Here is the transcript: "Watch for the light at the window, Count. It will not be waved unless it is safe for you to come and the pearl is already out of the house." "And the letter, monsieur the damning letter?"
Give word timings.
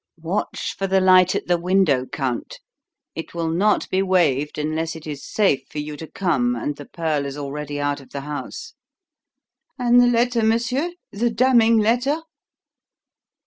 "Watch 0.23 0.73
for 0.75 0.87
the 0.87 0.99
light 0.99 1.35
at 1.35 1.45
the 1.45 1.59
window, 1.59 2.07
Count. 2.07 2.59
It 3.13 3.35
will 3.35 3.51
not 3.51 3.87
be 3.91 4.01
waved 4.01 4.57
unless 4.57 4.95
it 4.95 5.05
is 5.05 5.23
safe 5.29 5.61
for 5.69 5.77
you 5.77 5.95
to 5.97 6.07
come 6.07 6.55
and 6.55 6.75
the 6.75 6.85
pearl 6.87 7.23
is 7.27 7.37
already 7.37 7.79
out 7.79 8.01
of 8.01 8.09
the 8.09 8.21
house." 8.21 8.73
"And 9.77 10.01
the 10.01 10.07
letter, 10.07 10.41
monsieur 10.43 10.89
the 11.11 11.29
damning 11.29 11.77
letter?" 11.77 12.19